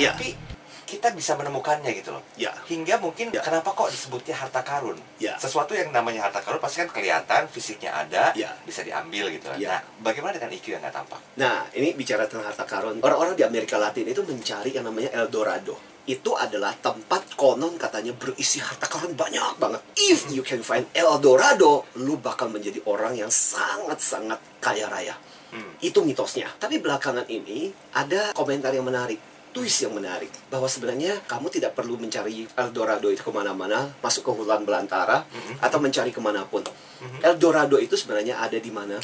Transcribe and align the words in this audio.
Iya. 0.00 0.16
Tapi 0.16 0.28
kita 0.90 1.14
bisa 1.14 1.38
menemukannya 1.38 1.86
gitu 1.94 2.10
loh. 2.10 2.18
Ya. 2.34 2.50
Hingga 2.66 2.98
mungkin 2.98 3.30
Ya. 3.30 3.46
kenapa 3.46 3.70
kok 3.70 3.94
disebutnya 3.94 4.34
harta 4.34 4.58
karun? 4.66 4.98
Ya. 5.22 5.38
Sesuatu 5.38 5.70
yang 5.70 5.94
namanya 5.94 6.26
harta 6.26 6.42
karun 6.42 6.58
pasti 6.58 6.82
kan 6.82 6.90
kelihatan, 6.90 7.46
fisiknya 7.46 7.94
ada, 7.94 8.34
Ya. 8.34 8.50
bisa 8.66 8.82
diambil 8.82 9.30
gitu. 9.30 9.46
Ya. 9.54 9.78
Nah, 9.78 9.80
bagaimana 10.02 10.34
dengan 10.34 10.50
IQ 10.50 10.74
yang 10.74 10.82
nggak 10.82 10.96
tampak? 10.98 11.20
Nah, 11.38 11.70
ini 11.78 11.94
bicara 11.94 12.26
tentang 12.26 12.50
harta 12.50 12.66
karun. 12.66 12.98
Orang-orang 13.06 13.38
di 13.38 13.46
Amerika 13.46 13.78
Latin 13.78 14.02
itu 14.02 14.26
mencari 14.26 14.74
yang 14.74 14.82
namanya 14.82 15.14
El 15.14 15.30
Dorado. 15.30 15.78
Itu 16.10 16.34
adalah 16.34 16.74
tempat 16.74 17.38
konon 17.38 17.78
katanya 17.78 18.10
berisi 18.10 18.58
harta 18.58 18.90
karun 18.90 19.14
banyak 19.14 19.62
banget. 19.62 19.78
If 19.94 20.26
you 20.34 20.42
can 20.42 20.66
find 20.66 20.90
El 20.90 21.22
Dorado, 21.22 21.86
lu 22.02 22.18
bakal 22.18 22.50
menjadi 22.50 22.82
orang 22.90 23.14
yang 23.14 23.30
sangat-sangat 23.30 24.58
kaya 24.58 24.90
raya. 24.90 25.14
Hmm. 25.54 25.78
Itu 25.78 26.02
mitosnya. 26.02 26.50
Tapi 26.58 26.82
belakangan 26.82 27.30
ini 27.30 27.70
ada 27.94 28.34
komentar 28.34 28.74
yang 28.74 28.86
menarik. 28.90 29.29
Twist 29.50 29.82
yang 29.82 29.98
menarik 29.98 30.30
bahwa 30.46 30.70
sebenarnya 30.70 31.26
kamu 31.26 31.50
tidak 31.50 31.74
perlu 31.74 31.98
mencari 31.98 32.46
El 32.46 32.70
Dorado 32.70 33.10
itu 33.10 33.18
ke 33.18 33.32
mana-mana, 33.34 33.90
masuk 33.98 34.22
ke 34.22 34.30
hutan 34.30 34.62
belantara, 34.62 35.26
Mhm. 35.26 35.58
atau 35.58 35.78
mencari 35.82 36.14
ke 36.14 36.22
mana 36.22 36.46
pun. 36.46 36.62
Mhm. 36.62 37.26
El 37.26 37.34
Dorado 37.34 37.74
itu 37.82 37.98
sebenarnya 37.98 38.38
ada 38.38 38.54
di 38.54 38.70
mana? 38.70 39.02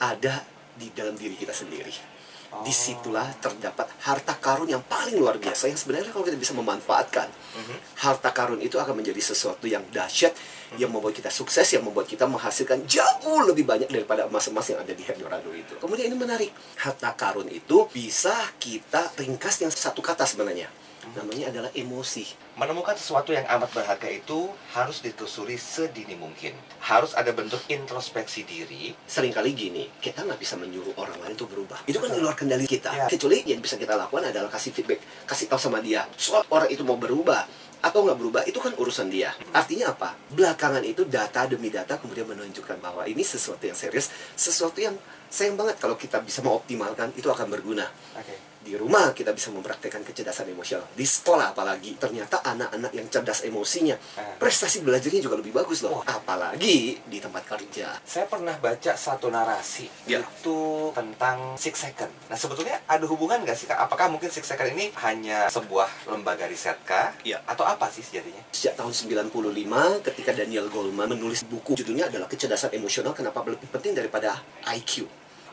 Ada 0.00 0.44
di 0.76 0.88
dalam 0.96 1.12
diri 1.12 1.36
kita 1.36 1.52
sendiri. 1.52 2.15
Di 2.64 2.72
situlah 2.72 3.26
terdapat 3.38 3.86
harta 4.02 4.34
karun 4.38 4.66
yang 4.66 4.82
paling 4.86 5.18
luar 5.18 5.36
biasa 5.36 5.68
yang 5.70 5.78
sebenarnya 5.78 6.10
kalau 6.10 6.24
kita 6.24 6.38
bisa 6.38 6.56
memanfaatkan 6.56 7.28
Mhm. 7.56 7.76
harta 8.02 8.30
karun 8.32 8.60
itu 8.60 8.76
akan 8.80 9.00
menjadi 9.00 9.18
sesuatu 9.22 9.64
yang 9.68 9.84
dahsyat 9.92 10.32
yang 10.76 10.90
membuat 10.90 11.14
kita 11.14 11.30
sukses 11.30 11.66
yang 11.72 11.86
membuat 11.86 12.10
kita 12.10 12.26
menghasilkan 12.26 12.84
jauh 12.90 13.40
lebih 13.46 13.62
banyak 13.62 13.86
daripada 13.86 14.26
emas-emas 14.26 14.66
yang 14.72 14.82
ada 14.82 14.92
di 14.92 15.04
El 15.06 15.16
Dorado 15.20 15.50
itu. 15.54 15.78
Kemudian 15.78 16.10
ini 16.10 16.16
menarik, 16.18 16.50
harta 16.82 17.14
karun 17.14 17.46
itu 17.48 17.86
bisa 17.92 18.34
kita 18.58 19.14
ringkas 19.14 19.62
yang 19.62 19.70
satu 19.70 20.02
kata 20.02 20.26
sebenarnya. 20.26 20.66
Namanya 21.14 21.54
adalah 21.54 21.70
emosi. 21.70 22.26
Menemukan 22.58 22.98
sesuatu 22.98 23.30
yang 23.30 23.46
amat 23.46 23.70
berharga 23.70 24.08
itu 24.10 24.50
harus 24.74 24.98
ditelusuri 25.04 25.54
sedini 25.54 26.18
mungkin. 26.18 26.56
Harus 26.82 27.14
ada 27.14 27.30
bentuk 27.30 27.62
introspeksi 27.70 28.42
diri. 28.42 28.96
Seringkali 29.06 29.50
gini, 29.54 29.86
kita 30.02 30.26
nggak 30.26 30.40
bisa 30.40 30.58
menyuruh 30.58 30.98
orang 30.98 31.22
lain 31.22 31.38
untuk 31.38 31.54
berubah. 31.54 31.86
Itu 31.86 32.02
kan 32.02 32.10
di 32.10 32.18
luar 32.18 32.34
kendali 32.34 32.66
kita. 32.66 32.90
Ya. 32.90 33.06
Kecuali 33.06 33.46
yang 33.46 33.62
bisa 33.62 33.78
kita 33.78 33.94
lakukan 33.94 34.34
adalah 34.34 34.50
kasih 34.50 34.74
feedback, 34.74 34.98
kasih 35.28 35.46
tahu 35.46 35.60
sama 35.60 35.78
dia. 35.78 36.08
Soal 36.18 36.42
orang 36.50 36.72
itu 36.72 36.82
mau 36.82 36.98
berubah 36.98 37.46
atau 37.84 38.02
nggak 38.02 38.18
berubah, 38.18 38.42
itu 38.48 38.58
kan 38.58 38.74
urusan 38.74 39.06
dia. 39.06 39.30
Artinya 39.54 39.94
apa? 39.94 40.18
Belakangan 40.34 40.82
itu 40.82 41.06
data 41.06 41.46
demi 41.46 41.70
data 41.70 42.00
kemudian 42.00 42.26
menunjukkan 42.26 42.82
bahwa 42.82 43.06
ini 43.06 43.22
sesuatu 43.22 43.62
yang 43.62 43.78
serius, 43.78 44.10
sesuatu 44.34 44.80
yang 44.82 44.98
sayang 45.30 45.54
banget 45.54 45.78
kalau 45.78 45.94
kita 45.94 46.18
bisa 46.24 46.42
mengoptimalkan 46.42 47.14
itu 47.14 47.28
akan 47.30 47.46
berguna. 47.46 47.86
Oke. 48.18 48.55
Di 48.66 48.74
rumah 48.74 49.14
kita 49.14 49.30
bisa 49.30 49.54
mempraktekkan 49.54 50.02
kecerdasan 50.02 50.50
emosional. 50.50 50.90
Di 50.90 51.06
sekolah 51.06 51.54
apalagi, 51.54 51.94
ternyata 51.94 52.42
anak-anak 52.42 52.90
yang 52.90 53.06
cerdas 53.06 53.46
emosinya, 53.46 53.94
Ah. 54.18 54.34
prestasi 54.34 54.82
belajarnya 54.82 55.22
juga 55.22 55.38
lebih 55.38 55.54
bagus 55.54 55.86
loh. 55.86 56.02
Apalagi 56.02 56.98
di 56.98 57.18
tempat 57.22 57.46
kerja. 57.46 57.94
Saya 58.02 58.26
pernah 58.26 58.58
baca 58.58 58.98
satu 58.98 59.30
narasi 59.30 59.86
Ya. 60.04 60.18
itu 60.18 60.90
tentang 60.90 61.54
Six 61.54 61.78
Second. 61.78 62.10
Nah 62.26 62.34
sebetulnya 62.34 62.82
ada 62.84 63.06
hubungan 63.06 63.38
nggak 63.46 63.54
sih? 63.54 63.70
Kak? 63.70 63.78
Apakah 63.78 64.10
mungkin 64.10 64.34
Six 64.34 64.50
Second 64.50 64.74
ini 64.74 64.90
hanya 64.98 65.46
sebuah 65.46 66.10
lembaga 66.10 66.50
riset 66.50 66.82
kah? 66.82 67.14
Ya. 67.22 67.38
Atau 67.46 67.62
apa 67.62 67.86
sih 67.86 68.02
sejatinya? 68.02 68.42
Sejak 68.50 68.74
tahun 68.74 68.90
95 68.90 70.02
ketika 70.02 70.34
Daniel 70.34 70.66
Goleman 70.66 71.14
menulis 71.14 71.46
buku 71.46 71.78
judulnya 71.78 72.10
adalah 72.10 72.26
kecerdasan 72.26 72.74
emosional 72.74 73.14
kenapa 73.14 73.46
lebih 73.46 73.70
penting 73.70 73.94
daripada 73.94 74.42
IQ. 74.66 75.06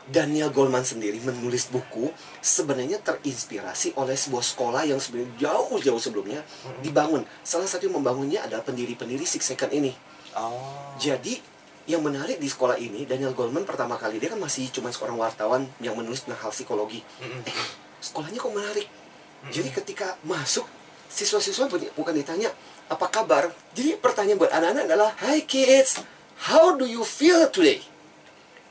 Daniel 0.04 0.52
Goleman 0.52 0.84
sendiri 0.84 1.16
menulis 1.24 1.72
buku 1.72 2.12
sebenarnya 2.44 3.00
terinspirasi 3.00 3.96
oleh 3.96 4.12
sebuah 4.12 4.44
sekolah 4.44 4.82
yang 4.84 5.00
sebenarnya 5.00 5.48
jauh-jauh 5.48 5.96
sebelumnya 5.96 6.44
dibangun. 6.84 7.24
Salah 7.40 7.64
satu 7.64 7.88
yang 7.88 7.96
membangunnya 7.96 8.44
adalah 8.44 8.60
pendiri-pendiri 8.60 9.24
Six 9.24 9.48
Second 9.48 9.72
ini. 9.72 9.96
Oh. 10.36 10.92
Jadi 11.00 11.40
yang 11.88 12.04
menarik 12.04 12.40
di 12.40 12.48
sekolah 12.48 12.76
ini 12.80 13.04
Daniel 13.08 13.32
Goleman 13.32 13.64
pertama 13.64 13.96
kali 13.96 14.20
dia 14.20 14.32
kan 14.32 14.40
masih 14.40 14.68
cuma 14.72 14.92
seorang 14.92 15.16
wartawan 15.16 15.68
yang 15.80 15.96
menulis 15.96 16.24
tentang 16.24 16.48
hal 16.48 16.52
psikologi. 16.52 17.00
Mm-mm. 17.20 17.44
sekolahnya 18.04 18.36
kok 18.40 18.52
menarik. 18.52 18.88
Jadi 19.48 19.68
ketika 19.72 20.16
masuk, 20.24 20.64
siswa-siswa 21.08 21.68
bu- 21.68 21.92
bukan 21.96 22.16
ditanya, 22.16 22.48
apa 22.88 23.08
kabar? 23.08 23.52
Jadi 23.76 23.96
pertanyaan 24.00 24.40
buat 24.40 24.52
anak-anak 24.52 24.84
adalah, 24.88 25.10
Hi 25.20 25.44
kids, 25.44 26.00
how 26.48 26.76
do 26.76 26.88
you 26.88 27.04
feel 27.04 27.48
today? 27.52 27.80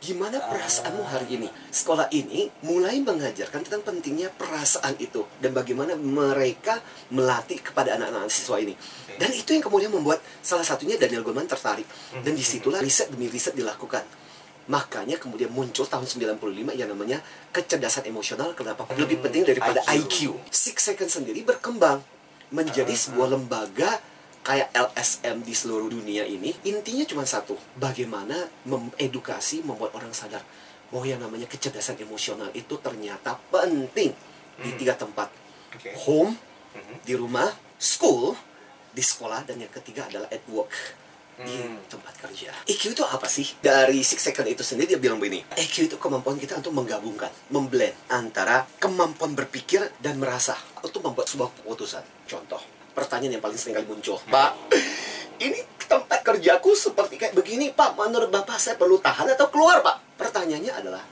Gimana 0.03 0.35
perasaanmu 0.35 0.99
hari 1.07 1.39
ini? 1.39 1.47
Sekolah 1.71 2.11
ini 2.11 2.51
mulai 2.67 2.99
mengajarkan 2.99 3.63
tentang 3.63 3.87
pentingnya 3.87 4.27
perasaan 4.35 4.99
itu 4.99 5.23
dan 5.39 5.55
bagaimana 5.55 5.95
mereka 5.95 6.83
melatih 7.07 7.63
kepada 7.63 7.95
anak-anak 7.95 8.27
siswa 8.27 8.59
ini. 8.59 8.75
Dan 9.15 9.31
itu 9.31 9.55
yang 9.55 9.63
kemudian 9.63 9.87
membuat 9.95 10.19
salah 10.43 10.67
satunya 10.67 10.99
Daniel 10.99 11.23
Goleman 11.23 11.47
tertarik. 11.47 11.87
Dan 12.19 12.35
di 12.35 12.43
situlah 12.43 12.83
riset 12.83 13.15
demi 13.15 13.31
riset 13.31 13.55
dilakukan. 13.55 14.03
Makanya 14.67 15.15
kemudian 15.15 15.47
muncul 15.55 15.87
tahun 15.87 16.03
95 16.03 16.75
yang 16.75 16.91
namanya 16.91 17.23
kecerdasan 17.55 18.03
emosional 18.03 18.51
kenapa 18.51 18.83
lebih 18.99 19.23
penting 19.23 19.47
daripada 19.47 19.87
IQ. 19.87 20.35
IQ. 20.35 20.35
Six 20.51 20.83
Second 20.83 21.07
sendiri 21.07 21.47
berkembang 21.47 22.03
menjadi 22.51 22.91
sebuah 22.91 23.39
lembaga 23.39 24.03
kayak 24.43 24.69
LSM 24.75 25.39
di 25.41 25.55
seluruh 25.55 25.87
dunia 25.87 26.27
ini 26.27 26.51
intinya 26.63 27.07
cuma 27.07 27.23
satu 27.23 27.55
bagaimana 27.79 28.35
mengedukasi 28.67 29.63
membuat 29.63 29.95
orang 29.95 30.11
sadar 30.11 30.43
bahwa 30.91 31.05
yang 31.07 31.23
namanya 31.23 31.47
kecerdasan 31.47 31.97
emosional 31.97 32.51
itu 32.53 32.75
ternyata 32.77 33.39
penting 33.49 34.11
di 34.53 34.69
Hmm. 34.69 34.77
tiga 34.77 34.93
tempat 34.93 35.31
Oke. 35.73 35.89
home 36.05 36.37
Mhm. 36.75 36.95
di 37.01 37.13
rumah 37.17 37.49
school 37.79 38.37
di 38.93 39.01
sekolah 39.01 39.41
dan 39.43 39.57
yang 39.57 39.73
ketiga 39.73 40.05
adalah 40.05 40.29
at 40.29 40.45
work 40.45 40.69
di 41.33 41.49
Hmm. 41.49 41.81
tempat 41.89 42.13
kerja. 42.21 42.53
EQ 42.69 42.93
itu 42.93 43.01
apa 43.01 43.25
sih? 43.25 43.57
Dari 43.57 44.05
Six 44.05 44.21
Second 44.21 44.45
itu 44.45 44.61
sendiri 44.61 44.93
dia 44.93 45.01
bilang 45.01 45.17
begini. 45.17 45.41
EQ 45.57 45.89
itu 45.89 45.97
kemampuan 45.97 46.37
kita 46.37 46.61
untuk 46.61 46.77
menggabungkan, 46.77 47.33
memblend 47.49 47.97
antara 48.05 48.69
kemampuan 48.77 49.33
berpikir 49.33 49.81
dan 49.97 50.21
merasa 50.21 50.53
untuk 50.85 51.01
membuat 51.01 51.25
sebuah 51.25 51.49
keputusan. 51.57 52.05
Contoh, 52.29 52.61
pertanyaan 52.93 53.37
yang 53.37 53.43
paling 53.43 53.59
sering 53.59 53.75
kali 53.81 53.87
muncul. 53.89 54.21
Pak, 54.29 54.51
ini 55.41 55.59
tempat 55.83 56.23
kerjaku 56.23 56.73
seperti 56.77 57.19
kayak 57.19 57.35
begini, 57.35 57.73
Pak. 57.73 57.97
Menurut 57.99 58.29
Bapak 58.29 58.57
saya 58.61 58.79
perlu 58.79 59.01
tahan 59.01 59.33
atau 59.33 59.49
keluar, 59.49 59.81
Pak? 59.81 60.17
Pertanyaannya 60.17 60.73
adalah 60.73 61.03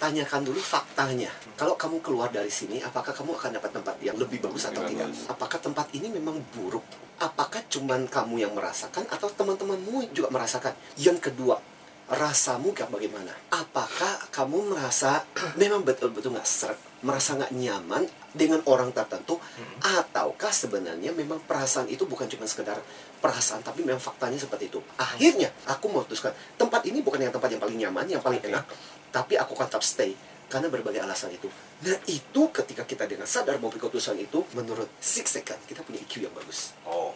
tanyakan 0.00 0.40
dulu 0.48 0.60
faktanya. 0.60 1.28
Kalau 1.60 1.76
kamu 1.76 2.00
keluar 2.00 2.32
dari 2.32 2.48
sini, 2.48 2.80
apakah 2.80 3.12
kamu 3.12 3.36
akan 3.36 3.50
dapat 3.60 3.70
tempat 3.76 3.94
yang 4.00 4.16
lebih 4.16 4.40
bagus 4.40 4.64
atau 4.64 4.80
tidak? 4.88 5.12
Apakah 5.28 5.60
tempat 5.60 5.92
ini 5.92 6.08
memang 6.08 6.40
buruk? 6.56 6.84
Apakah 7.20 7.60
cuman 7.68 8.08
kamu 8.08 8.48
yang 8.48 8.52
merasakan 8.56 9.04
atau 9.12 9.28
teman-temanmu 9.28 10.08
juga 10.16 10.32
merasakan? 10.32 10.72
Yang 10.96 11.28
kedua, 11.28 11.60
rasamu 12.08 12.72
kayak 12.72 12.88
bagaimana? 12.88 13.36
Apakah 13.52 14.32
kamu 14.32 14.72
merasa 14.72 15.28
memang 15.60 15.84
betul-betul 15.84 16.32
nggak 16.32 16.48
seret, 16.48 16.80
merasa 17.00 17.36
nggak 17.36 17.52
nyaman 17.56 18.04
dengan 18.36 18.60
orang 18.68 18.92
tertentu, 18.92 19.40
ataukah 19.80 20.52
sebenarnya 20.52 21.10
memang 21.16 21.40
perasaan 21.42 21.88
itu 21.88 22.04
bukan 22.04 22.28
cuma 22.28 22.44
sekedar 22.44 22.78
perasaan, 23.18 23.64
tapi 23.64 23.82
memang 23.82 24.00
faktanya 24.00 24.36
seperti 24.36 24.68
itu. 24.68 24.80
Akhirnya 25.00 25.50
aku 25.66 25.88
memutuskan 25.88 26.32
tempat 26.60 26.84
ini 26.86 27.00
bukan 27.00 27.20
yang 27.24 27.32
tempat 27.32 27.50
yang 27.52 27.62
paling 27.62 27.78
nyaman, 27.80 28.06
yang 28.06 28.22
paling 28.22 28.40
enak, 28.44 28.64
tapi 29.10 29.40
aku 29.40 29.56
akan 29.56 29.66
tetap 29.68 29.84
stay 29.84 30.12
karena 30.50 30.66
berbagai 30.66 30.98
alasan 30.98 31.30
itu. 31.30 31.46
Nah 31.86 31.94
itu 32.10 32.42
ketika 32.50 32.82
kita 32.82 33.06
dengan 33.06 33.24
sadar 33.24 33.62
mau 33.62 33.70
keputusan 33.70 34.18
itu, 34.18 34.42
menurut 34.58 34.90
Six 34.98 35.38
Second 35.38 35.62
kita 35.64 35.86
punya 35.86 36.02
EQ 36.02 36.26
yang 36.26 36.34
bagus. 36.34 36.74
Oh, 36.82 37.14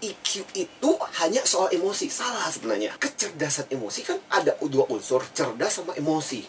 EQ 0.00 0.56
itu 0.56 0.90
hanya 1.20 1.44
soal 1.44 1.68
emosi, 1.70 2.08
salah 2.08 2.48
sebenarnya. 2.48 2.96
Kecerdasan 2.96 3.68
emosi 3.70 4.00
kan 4.02 4.18
ada 4.32 4.56
dua 4.64 4.88
unsur, 4.90 5.20
cerdas 5.30 5.80
sama 5.80 5.92
emosi. 5.94 6.42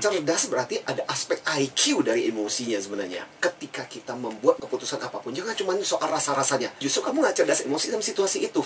Cerdas 0.00 0.48
berarti 0.48 0.80
ada 0.82 1.04
aspek 1.06 1.40
IQ 1.44 2.02
dari 2.02 2.26
emosinya 2.30 2.80
sebenarnya. 2.80 3.28
Ketika 3.38 3.84
kita 3.86 4.16
membuat 4.16 4.58
keputusan 4.62 4.98
apa 5.02 5.20
pun, 5.20 5.30
jangan 5.36 5.54
cuma 5.54 5.72
soal 5.84 6.08
rasa-rasanya. 6.08 6.72
Justru 6.80 7.04
kamu 7.04 7.22
nggak 7.22 7.36
cerdas 7.44 7.62
emosi 7.68 7.92
dalam 7.92 8.04
situasi 8.04 8.38
itu. 8.48 8.64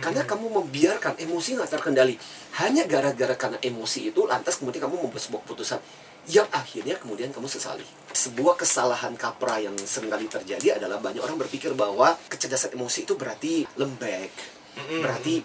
Karena 0.00 0.24
kamu 0.24 0.48
membiarkan 0.48 1.20
emosi 1.20 1.60
nggak 1.60 1.70
terkendali. 1.78 2.16
Hanya 2.58 2.88
gara-gara 2.88 3.36
karena 3.36 3.58
emosi 3.60 4.08
itu, 4.08 4.24
lantas 4.24 4.56
kemudian 4.56 4.88
kamu 4.88 5.08
membuat 5.08 5.20
sebuah 5.20 5.44
keputusan 5.44 5.80
yang 6.30 6.46
akhirnya 6.54 6.98
kemudian 6.98 7.34
kamu 7.34 7.50
sesali. 7.50 7.84
Sebuah 8.12 8.54
kesalahan 8.60 9.16
kaprah 9.18 9.58
yang 9.58 9.74
sering 9.82 10.12
kali 10.12 10.30
terjadi 10.30 10.78
adalah 10.78 11.02
banyak 11.02 11.22
orang 11.22 11.40
berpikir 11.40 11.74
bahwa 11.74 12.14
kecerdasan 12.30 12.76
emosi 12.78 13.08
itu 13.08 13.18
berarti 13.18 13.66
lembek, 13.76 14.30
Mm-mm. 14.78 15.00
berarti 15.02 15.42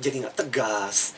jadi 0.00 0.26
nggak 0.26 0.36
tegas, 0.46 1.12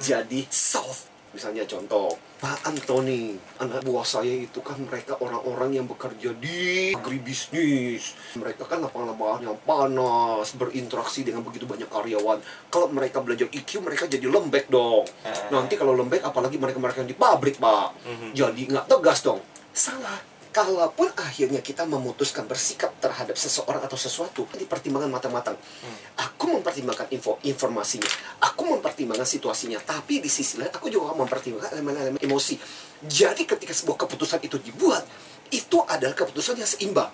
jadi 0.00 0.46
soft. 0.48 1.11
Misalnya 1.32 1.64
contoh, 1.64 2.12
Pak 2.44 2.68
Antoni, 2.68 3.32
anak 3.56 3.88
buah 3.88 4.04
saya 4.04 4.36
itu 4.36 4.60
kan 4.60 4.76
mereka 4.84 5.16
orang-orang 5.16 5.80
yang 5.80 5.86
bekerja 5.88 6.36
di 6.36 6.92
agribisnis. 6.92 8.12
Mereka 8.36 8.68
kan 8.68 8.84
lapangan-lapangan 8.84 9.40
yang 9.40 9.56
panas, 9.64 10.52
berinteraksi 10.52 11.24
dengan 11.24 11.40
begitu 11.40 11.64
banyak 11.64 11.88
karyawan. 11.88 12.44
Kalau 12.68 12.92
mereka 12.92 13.24
belajar 13.24 13.48
IQ, 13.48 13.80
mereka 13.80 14.04
jadi 14.04 14.28
lembek 14.28 14.68
dong. 14.68 15.08
Ah. 15.24 15.48
Nanti 15.48 15.80
kalau 15.80 15.96
lembek, 15.96 16.20
apalagi 16.20 16.60
mereka-mereka 16.60 17.00
yang 17.00 17.10
di 17.10 17.16
pabrik, 17.16 17.56
Pak. 17.56 17.88
Mhm. 18.04 18.28
Jadi 18.36 18.62
nggak 18.68 18.86
tegas 18.92 19.24
dong. 19.24 19.40
Salah. 19.72 20.31
Kalaupun 20.52 21.08
akhirnya 21.16 21.64
kita 21.64 21.88
memutuskan 21.88 22.44
bersikap 22.44 22.92
terhadap 23.00 23.34
seseorang 23.34 23.80
atau 23.82 23.96
sesuatu 23.96 24.44
dipertimbangkan 24.52 25.08
matang-matang. 25.08 25.56
Hmm. 25.56 25.98
aku 26.28 26.60
mempertimbangkan 26.60 27.08
info 27.10 27.40
informasinya. 27.42 28.06
Aku 28.44 28.68
mempertimbangkan 28.68 29.24
situasinya. 29.24 29.80
Tapi 29.80 30.20
di 30.20 30.28
sisi 30.28 30.60
lain 30.60 30.70
aku 30.70 30.92
juga 30.92 31.16
mempertimbangkan 31.16 31.80
elemen-elemen 31.80 32.20
emosi. 32.20 32.60
Jadi 33.02 33.48
ketika 33.48 33.72
sebuah 33.72 34.06
keputusan 34.06 34.44
itu 34.44 34.60
dibuat 34.60 35.02
itu 35.48 35.80
adalah 35.88 36.12
keputusan 36.12 36.60
yang 36.60 36.68
seimbang. 36.68 37.10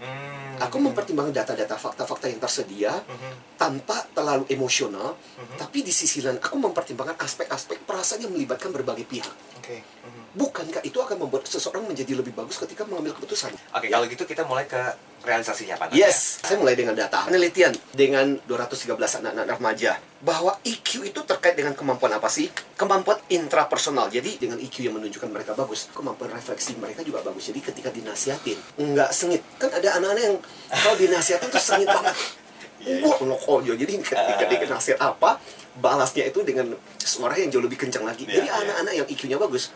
Hmm. 0.00 0.33
Aku 0.64 0.76
mempertimbangkan 0.80 1.34
data-data 1.34 1.76
fakta-fakta 1.76 2.26
yang 2.26 2.40
tersedia 2.40 2.92
Mhm. 3.04 3.56
tanpa 3.56 4.08
terlalu 4.10 4.48
emosional 4.48 5.14
Mhm. 5.14 5.56
tapi 5.56 5.80
di 5.80 5.92
sisi 5.92 6.20
lain 6.20 6.40
aku 6.40 6.56
mempertimbangkan 6.56 7.20
aspek-aspek 7.20 7.84
perasaan 7.84 8.24
yang 8.24 8.32
melibatkan 8.32 8.72
berbagai 8.72 9.04
pihak 9.04 9.34
Oke. 9.60 9.80
Mhm. 9.80 10.22
bukankah 10.34 10.82
itu 10.82 10.98
akan 10.98 11.16
membuat 11.20 11.46
seseorang 11.46 11.84
menjadi 11.84 12.16
lebih 12.16 12.32
bagus 12.32 12.56
ketika 12.58 12.82
mengambil 12.84 13.14
keputusan 13.14 13.52
Oke, 13.72 13.86
kalau 13.86 14.04
gitu 14.08 14.24
kita 14.24 14.42
mulai 14.42 14.64
ke 14.64 14.80
realisasinya, 15.24 15.74
Pak. 15.80 15.96
Yes, 15.96 16.44
saya 16.44 16.60
mulai 16.60 16.76
dengan 16.76 16.94
data 16.94 17.24
penelitian 17.26 17.72
dengan 17.96 18.38
213 18.46 18.94
anak-anak 19.24 19.46
remaja 19.56 19.96
bahwa 20.24 20.56
EQ 20.64 21.08
itu 21.08 21.20
terkait 21.24 21.56
dengan 21.56 21.72
kemampuan 21.76 22.12
apa 22.16 22.28
sih? 22.28 22.48
Kemampuan 22.76 23.20
intrapersonal. 23.28 24.08
Jadi 24.08 24.40
dengan 24.40 24.60
EQ 24.60 24.76
yang 24.84 24.94
menunjukkan 24.96 25.28
mereka 25.28 25.52
bagus, 25.56 25.88
kemampuan 25.92 26.32
refleksi 26.32 26.76
mereka 26.76 27.04
juga 27.04 27.24
bagus. 27.24 27.48
Jadi 27.48 27.60
ketika 27.60 27.88
dinasihatin, 27.92 28.56
nggak 28.78 29.10
sengit. 29.12 29.42
Kan 29.56 29.72
ada 29.72 29.98
anak-anak 30.00 30.22
yang 30.22 30.36
kalau 30.70 30.96
dinasihatin 30.96 31.48
tuh 31.48 31.60
sengit 31.60 31.88
banget. 31.88 32.14
Wah, 32.84 33.16
lo 33.24 33.40
oh, 33.48 33.64
jadi 33.64 33.96
ketika 33.96 34.44
dia 34.44 34.68
nasihat 34.68 35.00
apa, 35.00 35.40
balasnya 35.80 36.28
itu 36.28 36.44
dengan 36.44 36.76
suara 37.00 37.32
yang 37.40 37.48
jauh 37.48 37.64
lebih 37.64 37.80
kencang 37.80 38.04
lagi. 38.04 38.28
Iya, 38.28 38.44
Jadi 38.44 38.48
iya. 38.52 38.60
anak-anak 38.60 38.92
yang 38.92 39.06
EQ-nya 39.08 39.38
bagus, 39.40 39.72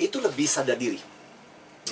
itu 0.00 0.16
lebih 0.24 0.48
sadar 0.48 0.80
diri. 0.80 0.96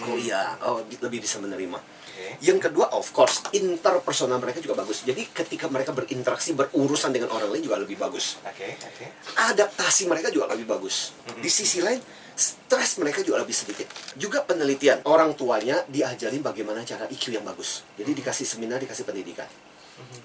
Oh 0.03 0.17
Hmm. 0.17 0.19
iya, 0.19 0.57
oh 0.67 0.83
lebih 0.83 1.23
bisa 1.23 1.39
menerima. 1.39 1.79
Oke. 2.15 2.47
Yang 2.47 2.71
kedua, 2.71 2.95
of 2.95 3.11
course, 3.11 3.43
interpersonal 3.51 4.39
mereka 4.39 4.63
juga 4.63 4.79
bagus. 4.79 5.03
Jadi 5.03 5.27
ketika 5.35 5.67
mereka 5.67 5.91
berinteraksi, 5.91 6.55
berurusan 6.55 7.11
dengan 7.11 7.35
orang 7.35 7.51
lain 7.51 7.67
juga 7.67 7.83
lebih 7.83 7.99
bagus. 7.99 8.39
Oke, 8.47 8.79
oke. 8.79 9.05
Adaptasi 9.51 10.07
mereka 10.07 10.31
juga 10.31 10.55
lebih 10.55 10.71
bagus. 10.71 11.11
Di 11.43 11.51
sisi 11.51 11.83
lain, 11.83 11.99
stres 12.39 13.03
mereka 13.03 13.19
juga 13.27 13.43
lebih 13.43 13.51
sedikit. 13.51 13.91
Juga 14.15 14.47
penelitian, 14.47 15.03
orang 15.11 15.35
tuanya 15.35 15.83
diajarin 15.91 16.39
bagaimana 16.39 16.87
cara 16.87 17.11
IQ 17.11 17.35
yang 17.35 17.43
bagus. 17.43 17.83
Jadi 17.99 18.15
dikasih 18.15 18.47
seminar, 18.47 18.79
dikasih 18.79 19.03
pendidikan. 19.03 19.51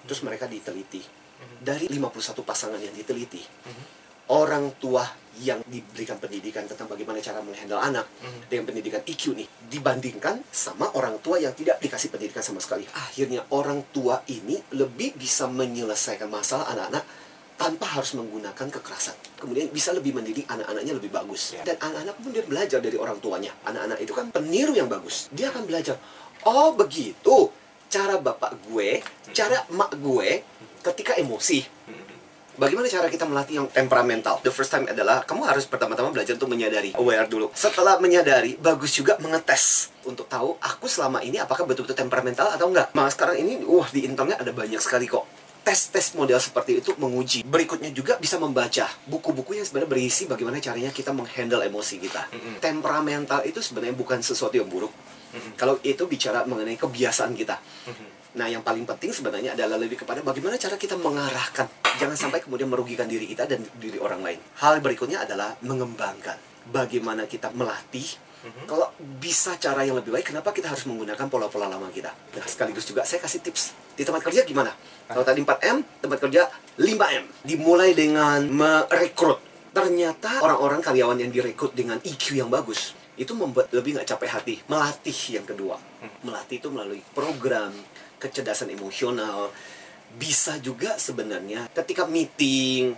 Terus 0.06 0.21
mereka 0.21 0.45
diteliti. 0.45 1.01
Dari 1.57 1.89
51 1.89 2.45
pasangan 2.45 2.77
yang 2.77 2.94
diteliti, 2.94 3.42
orang 4.29 4.77
tua 4.77 5.05
yang 5.39 5.63
diberikan 5.71 6.19
pendidikan 6.19 6.67
tentang 6.67 6.91
bagaimana 6.91 7.23
cara 7.23 7.39
menghandle 7.39 7.79
anak 7.79 8.03
Mhm. 8.19 8.51
dengan 8.51 8.63
pendidikan 8.67 9.01
IQ 9.07 9.39
nih 9.39 9.47
dibandingkan 9.71 10.43
sama 10.51 10.91
orang 10.99 11.15
tua 11.23 11.39
yang 11.39 11.55
tidak 11.55 11.79
dikasih 11.79 12.11
pendidikan 12.11 12.43
sama 12.43 12.59
sekali. 12.59 12.83
Akhirnya 12.91 13.47
orang 13.55 13.87
tua 13.95 14.19
ini 14.27 14.59
lebih 14.75 15.15
bisa 15.15 15.47
menyelesaikan 15.47 16.27
masalah 16.27 16.67
anak-anak 16.75 17.07
tanpa 17.55 17.87
harus 17.87 18.15
menggunakan 18.19 18.67
kekerasan. 18.67 19.15
Kemudian 19.39 19.71
bisa 19.71 19.95
lebih 19.95 20.11
mendidik 20.11 20.43
anak-anaknya 20.47 20.95
lebih 20.95 21.11
bagus. 21.11 21.55
Ya. 21.55 21.63
Dan 21.63 21.79
anak-anak 21.79 22.15
pun 22.19 22.29
dia 22.35 22.43
belajar 22.43 22.79
dari 22.83 22.95
orang 22.99 23.19
tuanya. 23.23 23.51
Anak-anak 23.63 23.99
itu 24.03 24.11
kan 24.11 24.31
peniru 24.31 24.75
yang 24.75 24.91
bagus. 24.91 25.31
Dia 25.31 25.51
akan 25.55 25.63
belajar, 25.63 25.95
oh 26.43 26.75
begitu 26.75 27.47
cara 27.87 28.19
bapak 28.19 28.59
gue, 28.67 28.99
cara 29.31 29.63
emak 29.71 29.91
gue 29.99 30.43
ketika 30.83 31.15
emosi. 31.15 31.63
Mhm. 31.63 32.08
Bagaimana 32.59 32.91
cara 32.91 33.07
kita 33.07 33.23
melatih 33.23 33.63
yang 33.63 33.67
temperamental? 33.71 34.44
The 34.44 34.51
first 34.51 34.67
time 34.67 34.83
adalah 34.91 35.23
kamu 35.23 35.47
harus 35.47 35.63
pertama-tama 35.63 36.11
belajar 36.11 36.35
untuk 36.35 36.51
menyadari, 36.51 36.91
aware 36.91 37.23
dulu. 37.23 37.56
Setelah 37.56 38.03
menyadari, 38.03 38.59
bagus 38.59 39.00
juga 39.00 39.15
mengetes 39.23 39.95
untuk 40.03 40.27
tahu 40.27 40.59
aku 40.59 40.91
selama 40.91 41.23
ini 41.23 41.39
apakah 41.39 41.63
betul-betul 41.63 41.95
temperamental 41.95 42.51
atau 42.51 42.67
enggak. 42.67 42.91
Nah, 42.91 43.07
sekarang 43.07 43.39
ini 43.39 43.63
wah 43.63 43.88
di 43.88 44.03
internet 44.03 44.44
ada 44.44 44.51
banyak 44.51 44.83
sekali 44.83 45.07
kok 45.07 45.23
tes-tes 45.63 46.17
model 46.19 46.39
seperti 46.41 46.83
itu 46.83 46.91
menguji. 47.00 47.47
Berikutnya 47.47 47.95
juga 47.95 48.19
bisa 48.19 48.35
membaca 48.35 48.91
buku-buku 49.07 49.56
yang 49.56 49.63
sebenarnya 49.63 49.91
berisi 49.91 50.27
bagaimana 50.27 50.59
caranya 50.59 50.91
kita 50.91 51.15
menghandle 51.15 51.63
emosi 51.63 51.95
kita. 52.01 52.27
Mm-mm. 52.31 52.53
Temperamental 52.59 53.45
itu 53.47 53.63
sebenarnya 53.63 53.95
bukan 53.95 54.19
sesuatu 54.19 54.59
yang 54.59 54.67
buruk. 54.67 54.91
Mhm. 55.29 55.61
Kalau 55.61 55.77
itu 55.85 56.03
bicara 56.09 56.41
mengenai 56.44 56.73
kebiasaan 56.73 57.38
kita. 57.38 57.61
Mhm. 57.85 58.19
Nah, 58.37 58.45
yang 58.45 58.61
paling 58.61 58.85
penting 58.85 59.09
sebenarnya 59.09 59.57
adalah 59.57 59.81
lebih 59.81 60.05
kepada 60.05 60.21
bagaimana 60.21 60.53
cara 60.61 60.77
kita 60.77 60.93
mengarahkan. 61.01 61.65
Jangan 61.97 62.13
sampai 62.13 62.45
kemudian 62.45 62.69
merugikan 62.69 63.09
diri 63.09 63.25
kita 63.25 63.49
dan 63.49 63.65
diri 63.81 63.97
orang 63.97 64.21
lain. 64.21 64.37
Hal 64.61 64.77
berikutnya 64.85 65.25
adalah 65.25 65.57
mengembangkan. 65.65 66.37
Bagaimana 66.69 67.25
kita 67.25 67.49
melatih. 67.57 68.05
Mhm. 68.39 68.69
Kalau 68.69 68.93
bisa 69.17 69.57
cara 69.57 69.81
yang 69.81 69.97
lebih 69.97 70.13
baik, 70.13 70.29
kenapa 70.29 70.53
kita 70.53 70.69
harus 70.69 70.85
menggunakan 70.85 71.25
pola-pola 71.25 71.65
lama 71.65 71.89
kita? 71.89 72.13
Nah, 72.13 72.45
sekaligus 72.45 72.85
juga 72.85 73.01
saya 73.01 73.17
kasih 73.19 73.41
tips. 73.41 73.73
Di 73.97 74.05
tempat 74.05 74.21
kerja 74.21 74.45
gimana? 74.45 74.71
Kalau 75.09 75.25
tadi 75.25 75.41
4M, 75.41 75.81
tempat 75.99 76.17
kerja 76.21 76.47
5M. 76.77 77.25
Dimulai 77.43 77.97
dengan 77.97 78.45
merekrut. 78.45 79.41
Ternyata 79.73 80.45
orang-orang 80.45 80.85
karyawan 80.85 81.17
yang 81.17 81.33
direkrut 81.33 81.73
dengan 81.73 81.97
EQ 81.99 82.45
yang 82.45 82.49
bagus, 82.49 82.93
itu 83.19 83.35
membuat 83.35 83.73
lebih 83.75 83.99
nggak 83.99 84.07
capek 84.07 84.29
hati. 84.31 84.55
Melatih 84.71 85.19
yang 85.35 85.43
kedua. 85.43 85.75
Melatih 86.23 86.63
itu 86.63 86.71
melalui 86.71 87.03
program, 87.11 87.75
kecerdasan 88.19 88.69
emosional. 88.69 89.50
Bisa 90.19 90.57
juga 90.60 90.98
sebenarnya 91.00 91.69
ketika 91.71 92.04
meeting, 92.06 92.98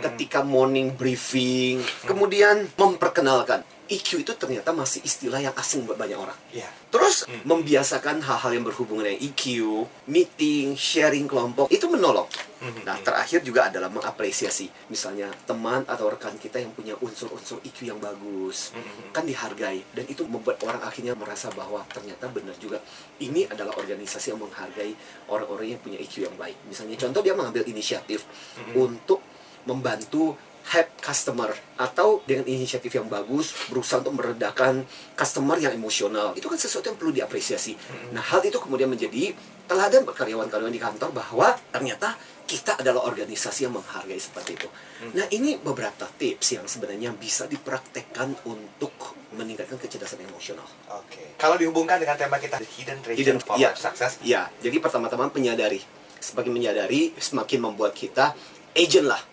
ketika 0.00 0.40
morning 0.40 0.94
briefing, 0.96 1.84
kemudian 2.08 2.70
memperkenalkan. 2.80 3.60
EQ 3.92 4.24
itu 4.24 4.32
ternyata 4.32 4.72
masih 4.72 5.04
istilah 5.04 5.36
yang 5.36 5.52
asing 5.52 5.84
buat 5.84 6.00
banyak 6.00 6.16
orang. 6.16 6.38
Iya. 6.48 6.64
Terus 6.88 7.28
Hmm. 7.28 7.44
membiasakan 7.44 8.24
hal-hal 8.24 8.50
yang 8.56 8.64
berhubungan 8.64 9.04
dengan 9.04 9.20
EQ, 9.20 9.84
meeting, 10.08 10.72
sharing 10.72 11.28
kelompok, 11.28 11.68
itu 11.68 11.84
menolong. 11.92 12.24
Mhm. 12.62 12.88
Nah, 12.88 12.96
terakhir 13.04 13.44
juga 13.44 13.68
adalah 13.68 13.92
mengapresiasi. 13.92 14.70
Misalnya 14.88 15.28
teman 15.44 15.84
atau 15.84 16.08
rekan 16.08 16.38
kita 16.40 16.56
yang 16.62 16.72
punya 16.72 16.96
unsur-unsur 17.04 17.60
EQ 17.60 17.92
yang 17.92 18.00
bagus, 18.00 18.72
Mhm. 18.72 19.12
kan 19.12 19.28
dihargai. 19.28 19.84
Dan 19.92 20.08
itu 20.08 20.24
membuat 20.24 20.62
orang 20.64 20.80
akhirnya 20.80 21.12
merasa 21.12 21.52
bahwa 21.52 21.84
ternyata 21.92 22.32
benar 22.32 22.56
juga. 22.56 22.80
Ini 23.20 23.52
adalah 23.52 23.76
organisasi 23.76 24.32
yang 24.32 24.40
menghargai 24.40 24.96
orang-orang 25.28 25.76
yang 25.76 25.80
punya 25.84 25.98
EQ 26.00 26.24
yang 26.24 26.36
baik. 26.40 26.56
Misalnya 26.64 26.96
contoh 26.96 27.20
dia 27.20 27.36
mengambil 27.36 27.66
inisiatif 27.68 28.24
Mhm. 28.56 28.72
untuk 28.78 29.20
membantu 29.62 30.34
help 30.62 30.88
customer 31.02 31.50
atau 31.74 32.22
dengan 32.22 32.46
inisiatif 32.46 32.94
yang 32.94 33.10
bagus 33.10 33.50
berusaha 33.66 33.98
untuk 33.98 34.14
meredakan 34.22 34.86
customer 35.18 35.58
yang 35.58 35.74
emosional 35.74 36.32
itu 36.38 36.46
kan 36.46 36.58
sesuatu 36.58 36.86
yang 36.92 36.98
perlu 36.98 37.10
diapresiasi. 37.10 37.74
Nah 38.14 38.22
hal 38.22 38.46
itu 38.46 38.62
kemudian 38.62 38.86
menjadi 38.86 39.34
teladan 39.66 40.06
buat 40.06 40.14
karyawan-karyawan 40.14 40.74
di 40.74 40.82
kantor 40.82 41.10
bahwa 41.10 41.56
ternyata 41.74 42.14
kita 42.46 42.76
adalah 42.76 43.08
organisasi 43.08 43.64
yang 43.64 43.74
menghargai 43.74 44.18
seperti 44.20 44.60
itu. 44.60 44.68
Nah 45.16 45.26
ini 45.32 45.56
beberapa 45.58 46.04
tips 46.04 46.60
yang 46.60 46.66
sebenarnya 46.68 47.14
bisa 47.16 47.48
dipraktekkan 47.48 48.36
untuk 48.46 48.92
meningkatkan 49.32 49.80
kecerdasan 49.80 50.20
emosional. 50.28 50.66
Oke. 50.92 51.34
Kalau 51.40 51.56
dihubungkan 51.56 51.96
dengan 51.96 52.20
tema 52.20 52.36
kita 52.36 52.60
The 52.60 52.68
Hidden 52.68 52.98
Treasure 53.00 53.18
Hidden- 53.18 53.40
for 53.40 53.56
iya. 53.56 53.72
Life 53.72 53.80
Success. 53.80 54.20
Ya, 54.20 54.52
jadi 54.60 54.76
pertama-tama 54.78 55.32
menyadari. 55.32 55.80
Semakin 56.22 56.52
menyadari, 56.54 57.16
semakin 57.18 57.58
membuat 57.58 57.96
kita 57.96 58.36
agent 58.76 59.08
lah. 59.08 59.31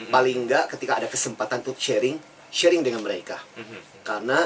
Mhm. 0.00 0.08
Paling 0.08 0.36
enggak 0.48 0.64
ketika 0.72 0.96
ada 0.96 1.08
kesempatan 1.08 1.60
untuk 1.60 1.76
sharing, 1.76 2.16
sharing 2.48 2.80
dengan 2.80 3.04
mereka. 3.04 3.36
Mhm. 3.56 4.04
Karena 4.04 4.38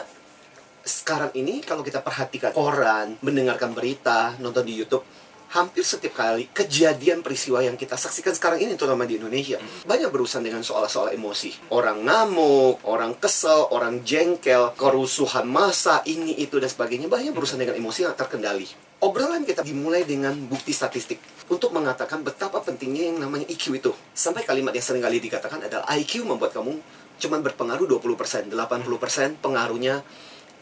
sekarang 0.85 1.33
ini 1.39 1.65
kalau 1.65 1.81
kita 1.81 2.05
perhatikan 2.05 2.53
koran, 2.53 3.17
mendengarkan 3.25 3.73
berita, 3.73 4.37
nonton 4.43 4.67
di 4.67 4.77
YouTube, 4.77 5.07
hampir 5.53 5.85
setiap 5.85 6.17
kali 6.17 6.49
kejadian 6.51 7.21
peristiwa 7.21 7.61
yang 7.61 7.77
kita 7.77 7.95
saksikan 7.99 8.33
sekarang 8.33 8.65
ini 8.65 8.79
terutama 8.79 9.05
di 9.05 9.21
Indonesia 9.21 9.61
banyak 9.85 10.09
berurusan 10.09 10.41
dengan 10.41 10.65
soal-soal 10.65 11.13
emosi. 11.13 11.71
Orang 11.75 12.07
ngamuk, 12.07 12.81
orang 12.89 13.19
kesel, 13.21 13.69
orang 13.75 14.01
jengkel, 14.07 14.73
kerusuhan 14.79 15.45
massa, 15.45 16.01
ini 16.09 16.39
itu 16.41 16.57
dan 16.57 16.71
sebagainya 16.71 17.07
banyak 17.07 17.35
berurusan 17.37 17.61
dengan 17.61 17.77
emosi 17.77 18.09
yang 18.09 18.17
terkendali. 18.17 18.67
Obrolan 19.05 19.45
kita 19.45 19.61
dimulai 19.61 20.09
dengan 20.09 20.33
bukti 20.49 20.73
statistik 20.73 21.21
untuk 21.53 21.77
mengatakan 21.77 22.25
betapa 22.25 22.65
pentingnya 22.65 23.13
yang 23.13 23.21
namanya 23.21 23.45
IQ 23.53 23.77
itu. 23.77 23.93
Sampai 24.17 24.49
kalimat 24.49 24.73
yang 24.73 24.81
sering 24.81 25.05
kali 25.05 25.21
dikatakan 25.21 25.61
adalah 25.61 25.85
IQ 25.93 26.25
membuat 26.25 26.57
kamu 26.57 26.81
cuman 27.15 27.41
berpengaruh 27.47 27.87
20%, 27.87 28.51
80% 28.51 29.45
pengaruhnya 29.45 30.03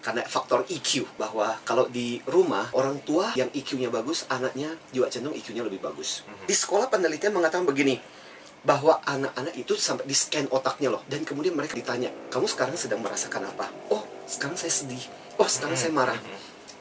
karena 0.03 0.27
faktor 0.27 0.67
EQ 0.67 1.07
bahwa 1.17 1.57
kalau 1.63 1.87
di 1.87 2.19
rumah 2.27 2.69
orang 2.75 2.99
tua 3.07 3.31
yang 3.39 3.49
EQ-nya 3.55 3.89
bagus, 3.89 4.27
anaknya 4.27 4.75
juga 4.91 5.09
cenderung 5.09 5.39
EQ-nya 5.39 5.63
lebih 5.63 5.79
bagus. 5.79 6.27
Mhm. 6.27 6.51
Di 6.51 6.55
sekolah 6.59 6.91
penelitian 6.91 7.33
mengatakan 7.33 7.63
begini, 7.63 7.97
bahwa 8.63 9.03
anak-anak 9.03 9.59
itu 9.59 9.75
sampai 9.75 10.07
di 10.07 10.15
scan 10.15 10.47
otaknya 10.55 10.95
loh 10.95 11.03
dan 11.11 11.27
kemudian 11.27 11.55
mereka 11.55 11.75
ditanya, 11.75 12.15
"Kamu 12.31 12.47
sekarang 12.47 12.79
sedang 12.79 13.03
merasakan 13.03 13.51
apa?" 13.51 13.67
"Oh, 13.91 14.07
sekarang 14.27 14.55
saya 14.55 14.71
sedih." 14.71 15.03
"Oh, 15.39 15.51
sekarang 15.51 15.75
saya 15.75 15.91
marah." 15.91 16.19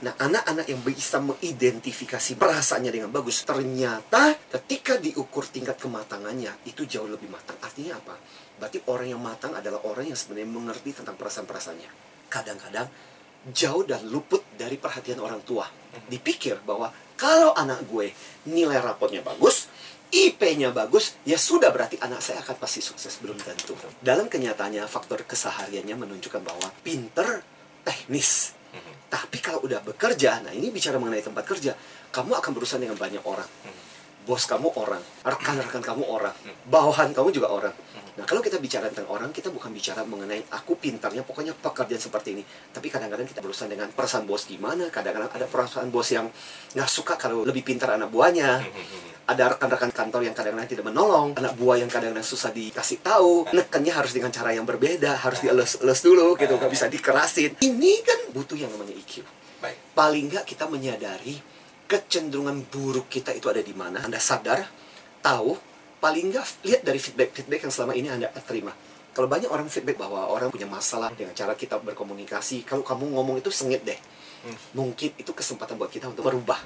Nah, 0.02 0.18
anak-anak 0.18 0.66
yang 0.66 0.82
bisa 0.82 1.22
mengidentifikasi 1.22 2.34
perasaannya 2.34 2.90
dengan 2.90 3.14
bagus, 3.14 3.46
ternyata 3.46 4.34
ketika 4.50 4.98
diukur 4.98 5.46
tingkat 5.46 5.78
kematangannya, 5.78 6.50
itu 6.66 6.90
jauh 6.90 7.06
lebih 7.06 7.30
matang. 7.30 7.54
Artinya 7.62 8.02
apa? 8.02 8.18
Berarti 8.58 8.82
orang 8.90 9.08
yang 9.14 9.22
matang 9.22 9.54
adalah 9.54 9.86
orang 9.86 10.10
yang 10.10 10.18
sebenarnya 10.18 10.50
mengerti 10.50 10.98
tentang 10.98 11.14
perasaan-perasaannya. 11.22 11.90
Kadang-kadang 12.34 12.90
jauh 13.50 13.82
dan 13.82 14.06
luput 14.06 14.46
dari 14.54 14.78
perhatian 14.78 15.18
orang 15.18 15.42
tua. 15.42 15.66
Dipikir 16.06 16.62
bahwa 16.62 16.94
kalau 17.18 17.54
anak 17.58 17.86
gue 17.90 18.14
nilai 18.46 18.78
rapotnya 18.78 19.26
bagus, 19.26 19.66
IP-nya 20.12 20.76
bagus, 20.76 21.16
ya 21.24 21.40
sudah 21.40 21.72
berarti 21.72 21.96
anak 22.04 22.20
saya 22.20 22.44
akan 22.44 22.56
pasti 22.60 22.84
sukses. 22.84 23.18
Belum 23.24 23.40
tentu. 23.40 23.74
Dalam 24.04 24.28
kenyataannya, 24.28 24.84
faktor 24.86 25.24
kesehariannya 25.24 25.96
menunjukkan 25.96 26.42
bahwa 26.44 26.68
pinter 26.84 27.42
teknis. 27.88 28.54
Tapi 29.12 29.44
kalau 29.44 29.68
udah 29.68 29.84
bekerja, 29.84 30.40
nah 30.40 30.56
ini 30.56 30.72
bicara 30.72 30.96
mengenai 30.96 31.24
tempat 31.24 31.44
kerja, 31.44 31.76
kamu 32.16 32.40
akan 32.40 32.52
berurusan 32.56 32.80
dengan 32.80 32.96
banyak 32.96 33.24
orang. 33.28 33.48
Bos 34.22 34.46
kamu 34.46 34.70
orang, 34.78 35.02
rekan-rekan 35.26 35.82
kamu 35.82 36.04
orang, 36.06 36.36
bawahan 36.70 37.10
kamu 37.10 37.34
juga 37.34 37.50
orang. 37.50 37.74
Nah, 38.12 38.28
kalau 38.28 38.44
kita 38.44 38.60
bicara 38.60 38.92
tentang 38.92 39.08
orang, 39.08 39.32
kita 39.32 39.48
bukan 39.50 39.72
bicara 39.72 40.04
mengenai 40.04 40.44
aku 40.52 40.76
pintarnya, 40.76 41.24
pokoknya 41.24 41.56
pekerjaan 41.56 41.98
seperti 41.98 42.36
ini. 42.36 42.44
Tapi 42.44 42.92
kadang-kadang 42.92 43.24
kita 43.24 43.40
berurusan 43.40 43.72
dengan 43.72 43.88
perasaan 43.90 44.28
bos 44.28 44.44
gimana, 44.46 44.92
kadang-kadang 44.92 45.32
ada 45.32 45.48
perasaan 45.48 45.88
bos 45.90 46.12
yang 46.12 46.28
nggak 46.76 46.90
suka 46.92 47.16
kalau 47.16 47.48
lebih 47.48 47.64
pintar 47.64 47.96
anak 47.96 48.12
buahnya. 48.12 48.62
Ada 49.26 49.56
rekan-rekan 49.56 49.96
kantor 49.96 50.28
yang 50.28 50.36
kadang-kadang 50.36 50.70
tidak 50.70 50.86
menolong, 50.92 51.32
anak 51.40 51.56
buah 51.56 51.80
yang 51.80 51.88
kadang-kadang 51.88 52.28
susah 52.28 52.52
dikasih 52.52 53.00
tahu, 53.00 53.48
nekannya 53.56 53.96
harus 53.96 54.12
dengan 54.12 54.30
cara 54.30 54.52
yang 54.52 54.68
berbeda, 54.68 55.18
harus 55.24 55.40
dielus-elus 55.40 56.00
dulu 56.04 56.36
gitu, 56.36 56.60
nggak 56.60 56.72
bisa 56.74 56.92
dikerasin. 56.92 57.58
Ini 57.64 57.94
kan 58.04 58.20
butuh 58.36 58.60
yang 58.60 58.70
namanya 58.76 58.92
EQ. 58.92 59.24
Baik. 59.64 59.78
Paling 59.96 60.26
nggak 60.36 60.46
kita 60.46 60.68
menyadari 60.68 61.40
kecenderungan 61.92 62.64
buruk 62.72 63.12
kita 63.12 63.36
itu 63.36 63.52
ada 63.52 63.60
di 63.60 63.76
mana. 63.76 64.00
Anda 64.08 64.16
sadar, 64.16 64.64
tahu, 65.20 65.60
paling 66.00 66.32
nggak 66.32 66.64
lihat 66.64 66.88
dari 66.88 67.04
feedback-feedback 67.04 67.68
yang 67.68 67.74
selama 67.76 67.94
ini 68.00 68.08
Anda 68.08 68.32
terima. 68.48 68.72
Kalau 69.12 69.28
banyak 69.28 69.52
orang 69.52 69.68
feedback 69.68 70.00
bahwa 70.00 70.32
orang 70.32 70.56
punya 70.56 70.72
masalah 70.72 71.12
dengan 71.12 71.36
cara 71.36 71.52
kita 71.52 71.84
berkomunikasi, 71.84 72.64
kalau 72.64 72.88
kamu 72.88 73.12
ngomong 73.12 73.44
itu 73.44 73.52
sengit 73.52 73.84
deh. 73.84 74.00
Hmm. 74.48 74.56
Mungkin 74.72 75.20
itu 75.20 75.32
kesempatan 75.36 75.76
buat 75.76 75.92
kita 75.92 76.08
untuk 76.08 76.32
merubah. 76.32 76.64